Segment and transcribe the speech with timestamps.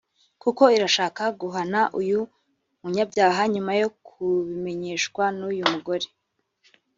[0.43, 2.19] kuko irashaka guhana uyu
[2.81, 6.07] munyabyaha nyuma yo kubimenyeshwa n’uyu mugore